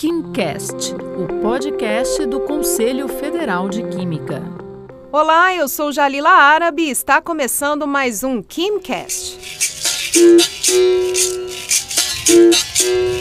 KimCast, 0.00 0.94
o 0.94 1.42
podcast 1.42 2.24
do 2.24 2.40
Conselho 2.40 3.06
Federal 3.06 3.68
de 3.68 3.86
Química. 3.88 4.42
Olá, 5.12 5.54
eu 5.54 5.68
sou 5.68 5.92
Jalila 5.92 6.30
Árabe 6.30 6.84
e 6.84 6.90
está 6.90 7.20
começando 7.20 7.86
mais 7.86 8.24
um 8.24 8.42
KimCast. 8.42 9.38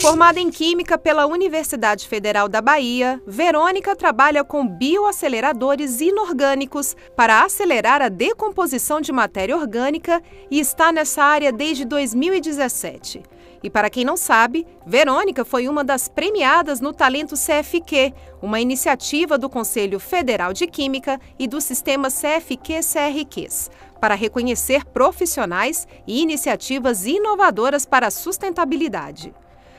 Formada 0.00 0.40
em 0.40 0.50
Química 0.50 0.96
pela 0.96 1.26
Universidade 1.26 2.08
Federal 2.08 2.48
da 2.48 2.62
Bahia, 2.62 3.20
Verônica 3.26 3.94
trabalha 3.94 4.42
com 4.42 4.66
bioaceleradores 4.66 6.00
inorgânicos 6.00 6.96
para 7.14 7.44
acelerar 7.44 8.00
a 8.00 8.08
decomposição 8.08 8.98
de 8.98 9.12
matéria 9.12 9.54
orgânica 9.54 10.22
e 10.50 10.58
está 10.58 10.90
nessa 10.90 11.22
área 11.22 11.52
desde 11.52 11.84
2017. 11.84 13.22
E 13.62 13.70
para 13.70 13.88
quem 13.88 14.04
não 14.04 14.16
sabe, 14.16 14.66
Verônica 14.84 15.44
foi 15.44 15.68
uma 15.68 15.84
das 15.84 16.08
premiadas 16.08 16.80
no 16.80 16.92
Talento 16.92 17.36
CFQ, 17.36 18.12
uma 18.42 18.60
iniciativa 18.60 19.38
do 19.38 19.48
Conselho 19.48 20.00
Federal 20.00 20.52
de 20.52 20.66
Química 20.66 21.20
e 21.38 21.46
do 21.46 21.60
sistema 21.60 22.08
CFQ-CRQs, 22.08 23.70
para 24.00 24.16
reconhecer 24.16 24.84
profissionais 24.84 25.86
e 26.06 26.20
iniciativas 26.20 27.06
inovadoras 27.06 27.86
para 27.86 28.08
a 28.08 28.10
sustentabilidade. 28.10 29.32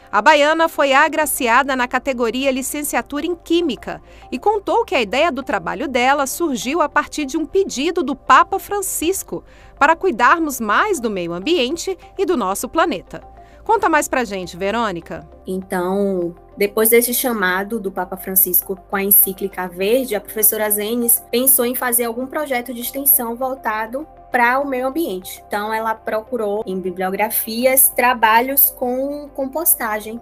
A 0.10 0.22
baiana 0.22 0.70
foi 0.70 0.94
agraciada 0.94 1.76
na 1.76 1.88
categoria 1.88 2.52
Licenciatura 2.52 3.26
em 3.26 3.36
Química 3.36 4.00
e 4.32 4.38
contou 4.38 4.86
que 4.86 4.94
a 4.94 5.02
ideia 5.02 5.32
do 5.32 5.42
trabalho 5.42 5.88
dela 5.88 6.28
surgiu 6.28 6.82
a 6.82 6.88
partir 6.88 7.26
de 7.26 7.36
um 7.36 7.48
pedido 7.48 8.04
do 8.04 8.16
Papa 8.16 8.60
Francisco 8.60 9.44
para 9.78 9.96
cuidarmos 9.96 10.62
mais 10.62 11.00
do 11.00 11.10
meio 11.10 11.34
ambiente 11.34 11.98
e 12.16 12.28
do 12.28 12.38
nosso 12.38 12.70
planeta. 12.70 13.33
Conta 13.64 13.88
mais 13.88 14.08
pra 14.08 14.26
gente, 14.26 14.58
Verônica. 14.58 15.28
Então, 15.48 16.36
depois 16.58 16.90
desse 16.90 17.14
chamado 17.14 17.80
do 17.80 17.92
Papa 17.92 18.18
Francisco 18.18 18.76
com 18.90 18.96
a 18.96 19.04
encíclica 19.04 19.68
Verde, 19.68 20.16
a 20.16 20.22
professora 20.22 20.70
Zenes 20.70 21.24
pensou 21.32 21.66
em 21.66 21.74
fazer 21.74 22.04
algum 22.04 22.28
projeto 22.28 22.74
de 22.74 22.82
extensão 22.82 23.36
voltado 23.36 24.06
para 24.32 24.60
o 24.60 24.68
meio 24.68 24.88
ambiente. 24.88 25.44
Então, 25.48 25.74
ela 25.74 25.96
procurou 25.96 26.64
em 26.66 26.80
bibliografias 26.80 27.90
trabalhos 27.90 28.72
com 28.78 29.30
compostagem 29.30 30.20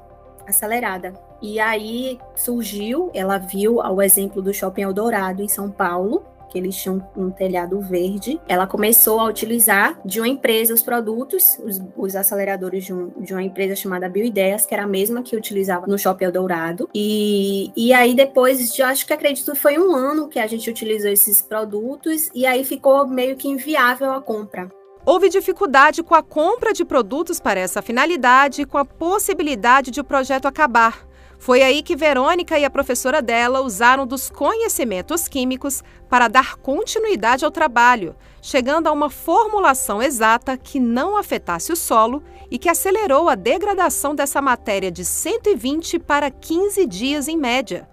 acelerada. 0.47 1.13
E 1.41 1.59
aí 1.59 2.19
surgiu, 2.35 3.09
ela 3.13 3.39
viu 3.39 3.77
o 3.77 4.01
exemplo 4.01 4.41
do 4.41 4.53
Shopping 4.53 4.83
Eldorado 4.83 5.41
em 5.41 5.47
São 5.47 5.71
Paulo, 5.71 6.23
que 6.51 6.57
eles 6.57 6.75
tinham 6.75 7.01
um 7.15 7.31
telhado 7.31 7.79
verde. 7.79 8.39
Ela 8.47 8.67
começou 8.67 9.19
a 9.19 9.25
utilizar 9.25 9.99
de 10.05 10.19
uma 10.19 10.27
empresa 10.27 10.73
os 10.73 10.83
produtos, 10.83 11.57
os, 11.63 11.81
os 11.95 12.15
aceleradores 12.15 12.83
de, 12.83 12.93
um, 12.93 13.09
de, 13.17 13.33
uma 13.33 13.41
empresa 13.41 13.75
chamada 13.75 14.09
Bioideias, 14.09 14.65
que 14.65 14.73
era 14.73 14.83
a 14.83 14.87
mesma 14.87 15.23
que 15.23 15.35
utilizava 15.35 15.87
no 15.87 15.97
Shopping 15.97 16.25
Eldorado. 16.25 16.89
E, 16.93 17.71
e 17.75 17.93
aí 17.93 18.13
depois, 18.13 18.73
de, 18.73 18.83
acho 18.83 19.07
que 19.07 19.13
acredito 19.13 19.55
foi 19.55 19.79
um 19.79 19.95
ano 19.95 20.27
que 20.27 20.39
a 20.39 20.47
gente 20.47 20.69
utilizou 20.69 21.09
esses 21.09 21.41
produtos 21.41 22.29
e 22.35 22.45
aí 22.45 22.63
ficou 22.63 23.07
meio 23.07 23.35
que 23.35 23.47
inviável 23.47 24.11
a 24.11 24.21
compra. 24.21 24.69
Houve 25.05 25.29
dificuldade 25.29 26.03
com 26.03 26.13
a 26.13 26.21
compra 26.21 26.73
de 26.73 26.85
produtos 26.85 27.39
para 27.39 27.59
essa 27.59 27.81
finalidade 27.81 28.61
e 28.61 28.65
com 28.65 28.77
a 28.77 28.85
possibilidade 28.85 29.89
de 29.89 29.99
o 29.99 30.03
projeto 30.03 30.47
acabar. 30.47 31.10
Foi 31.41 31.63
aí 31.63 31.81
que 31.81 31.95
Verônica 31.95 32.59
e 32.59 32.63
a 32.63 32.69
professora 32.69 33.19
dela 33.19 33.61
usaram 33.61 34.05
dos 34.05 34.29
conhecimentos 34.29 35.27
químicos 35.27 35.83
para 36.07 36.27
dar 36.27 36.55
continuidade 36.57 37.43
ao 37.43 37.49
trabalho, 37.49 38.15
chegando 38.43 38.85
a 38.85 38.91
uma 38.91 39.09
formulação 39.09 40.03
exata 40.03 40.55
que 40.55 40.79
não 40.79 41.17
afetasse 41.17 41.73
o 41.73 41.75
solo 41.75 42.21
e 42.51 42.59
que 42.59 42.69
acelerou 42.69 43.27
a 43.27 43.33
degradação 43.33 44.13
dessa 44.13 44.39
matéria 44.39 44.91
de 44.91 45.03
120 45.03 45.97
para 45.97 46.29
15 46.29 46.85
dias 46.85 47.27
em 47.27 47.37
média. 47.37 47.89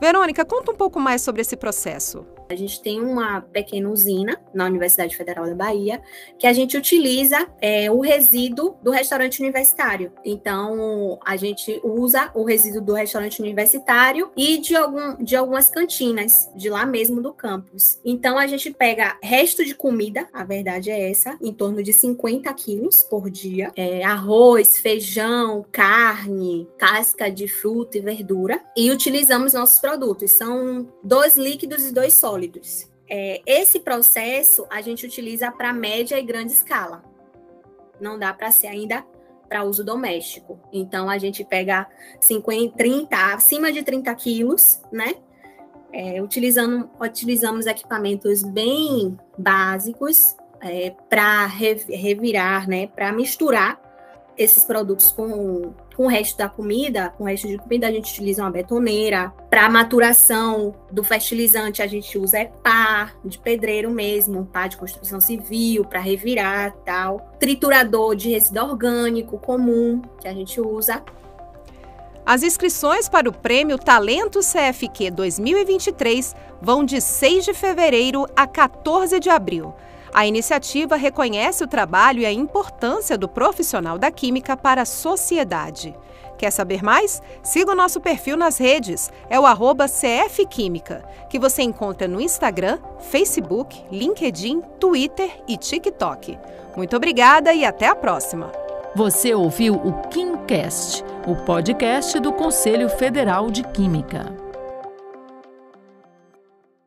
Verônica, 0.00 0.44
conta 0.44 0.72
um 0.72 0.76
pouco 0.76 0.98
mais 0.98 1.22
sobre 1.22 1.42
esse 1.42 1.56
processo. 1.56 2.26
A 2.48 2.54
gente 2.54 2.80
tem 2.80 2.98
uma 2.98 3.42
pequena 3.42 3.90
usina 3.90 4.40
na 4.54 4.64
Universidade 4.64 5.14
Federal 5.14 5.46
da 5.46 5.54
Bahia 5.54 6.00
que 6.38 6.46
a 6.46 6.52
gente 6.52 6.78
utiliza 6.78 7.46
é, 7.60 7.90
o 7.90 8.00
resíduo 8.00 8.76
do 8.82 8.90
restaurante 8.90 9.40
universitário. 9.40 10.10
Então, 10.24 11.18
a 11.26 11.36
gente 11.36 11.78
usa 11.84 12.30
o 12.34 12.44
resíduo 12.44 12.80
do 12.80 12.94
restaurante 12.94 13.40
universitário 13.40 14.30
e 14.34 14.56
de, 14.58 14.74
algum, 14.74 15.22
de 15.22 15.36
algumas 15.36 15.68
cantinas 15.68 16.48
de 16.56 16.70
lá 16.70 16.86
mesmo 16.86 17.20
do 17.20 17.34
campus. 17.34 18.00
Então, 18.02 18.38
a 18.38 18.46
gente 18.46 18.70
pega 18.70 19.18
resto 19.22 19.62
de 19.62 19.74
comida, 19.74 20.26
a 20.32 20.42
verdade 20.42 20.90
é 20.90 21.10
essa, 21.10 21.36
em 21.42 21.52
torno 21.52 21.82
de 21.82 21.92
50 21.92 22.52
quilos 22.54 23.02
por 23.02 23.28
dia: 23.28 23.70
é, 23.76 24.02
arroz, 24.04 24.78
feijão, 24.78 25.66
carne, 25.70 26.66
casca 26.78 27.30
de 27.30 27.46
fruta 27.46 27.98
e 27.98 28.00
verdura, 28.00 28.58
e 28.74 28.90
utilizamos 28.90 29.52
nossos 29.52 29.78
produtos. 29.78 30.30
São 30.30 30.88
dois 31.04 31.36
líquidos 31.36 31.84
e 31.84 31.92
dois 31.92 32.14
sólidos 32.14 32.37
sólidos. 32.38 32.88
É, 33.10 33.40
esse 33.46 33.80
processo 33.80 34.66
a 34.70 34.80
gente 34.80 35.04
utiliza 35.04 35.50
para 35.50 35.72
média 35.72 36.18
e 36.18 36.22
grande 36.22 36.52
escala. 36.52 37.02
Não 38.00 38.18
dá 38.18 38.32
para 38.32 38.50
ser 38.50 38.68
ainda 38.68 39.04
para 39.48 39.64
uso 39.64 39.82
doméstico. 39.82 40.60
Então 40.72 41.08
a 41.08 41.16
gente 41.18 41.42
pega 41.42 41.86
50, 42.20 42.76
30, 42.76 43.34
acima 43.34 43.72
de 43.72 43.82
30 43.82 44.14
quilos, 44.14 44.80
né? 44.92 45.14
É, 45.90 46.22
utilizando, 46.22 46.90
utilizamos 47.00 47.64
equipamentos 47.64 48.42
bem 48.42 49.18
básicos 49.38 50.36
é, 50.60 50.90
para 51.08 51.46
revirar, 51.46 52.68
né? 52.68 52.88
Para 52.88 53.10
misturar 53.10 53.80
esses 54.38 54.62
produtos 54.62 55.10
com, 55.10 55.74
com 55.96 56.04
o 56.04 56.06
resto 56.06 56.38
da 56.38 56.48
comida, 56.48 57.12
com 57.18 57.24
o 57.24 57.26
resto 57.26 57.48
de 57.48 57.58
comida, 57.58 57.88
a 57.88 57.90
gente 57.90 58.10
utiliza 58.12 58.42
uma 58.42 58.50
betoneira. 58.50 59.32
Para 59.50 59.68
maturação 59.68 60.74
do 60.90 61.02
fertilizante, 61.02 61.82
a 61.82 61.86
gente 61.86 62.16
usa 62.16 62.38
é 62.38 62.44
pá 62.44 63.12
de 63.24 63.36
pedreiro 63.36 63.90
mesmo, 63.90 64.46
pá 64.46 64.68
de 64.68 64.76
construção 64.76 65.20
civil, 65.20 65.84
para 65.84 66.00
revirar 66.00 66.72
tal. 66.84 67.34
Triturador 67.40 68.14
de 68.14 68.30
resíduo 68.30 68.70
orgânico 68.70 69.38
comum, 69.38 70.00
que 70.20 70.28
a 70.28 70.32
gente 70.32 70.60
usa. 70.60 71.02
As 72.24 72.42
inscrições 72.42 73.08
para 73.08 73.28
o 73.28 73.32
Prêmio 73.32 73.78
Talento 73.78 74.40
CFQ 74.40 75.10
2023 75.10 76.36
vão 76.60 76.84
de 76.84 77.00
6 77.00 77.46
de 77.46 77.54
fevereiro 77.54 78.26
a 78.36 78.46
14 78.46 79.18
de 79.18 79.30
abril. 79.30 79.74
A 80.12 80.26
iniciativa 80.26 80.96
reconhece 80.96 81.62
o 81.62 81.68
trabalho 81.68 82.20
e 82.20 82.26
a 82.26 82.32
importância 82.32 83.16
do 83.16 83.28
profissional 83.28 83.98
da 83.98 84.10
química 84.10 84.56
para 84.56 84.82
a 84.82 84.86
sociedade. 84.86 85.94
Quer 86.38 86.50
saber 86.52 86.82
mais? 86.82 87.20
Siga 87.42 87.72
o 87.72 87.74
nosso 87.74 88.00
perfil 88.00 88.36
nas 88.36 88.58
redes, 88.58 89.10
é 89.28 89.38
o 89.38 89.44
arroba 89.44 89.86
CFQuímica, 89.86 91.04
que 91.28 91.38
você 91.38 91.62
encontra 91.62 92.06
no 92.06 92.20
Instagram, 92.20 92.78
Facebook, 93.00 93.84
LinkedIn, 93.90 94.60
Twitter 94.78 95.42
e 95.48 95.56
TikTok. 95.56 96.38
Muito 96.76 96.96
obrigada 96.96 97.52
e 97.52 97.64
até 97.64 97.86
a 97.88 97.96
próxima! 97.96 98.52
Você 98.94 99.34
ouviu 99.34 99.74
o 99.74 99.92
KimCast, 100.08 101.04
o 101.26 101.36
podcast 101.44 102.18
do 102.20 102.32
Conselho 102.32 102.88
Federal 102.88 103.50
de 103.50 103.62
Química. 103.62 104.47